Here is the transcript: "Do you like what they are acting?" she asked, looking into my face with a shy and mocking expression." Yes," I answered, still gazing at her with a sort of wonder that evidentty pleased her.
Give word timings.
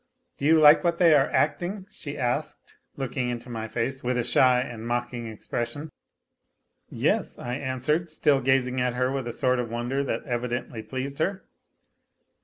"Do 0.39 0.45
you 0.45 0.59
like 0.59 0.83
what 0.83 0.97
they 0.97 1.13
are 1.13 1.29
acting?" 1.29 1.85
she 1.91 2.17
asked, 2.17 2.75
looking 2.97 3.29
into 3.29 3.51
my 3.51 3.67
face 3.67 4.03
with 4.03 4.17
a 4.17 4.23
shy 4.23 4.59
and 4.59 4.87
mocking 4.87 5.27
expression." 5.27 5.91
Yes," 6.89 7.37
I 7.37 7.53
answered, 7.53 8.09
still 8.09 8.41
gazing 8.41 8.81
at 8.81 8.95
her 8.95 9.11
with 9.11 9.27
a 9.27 9.31
sort 9.31 9.59
of 9.59 9.69
wonder 9.69 10.03
that 10.05 10.25
evidentty 10.25 10.81
pleased 10.89 11.19
her. 11.19 11.43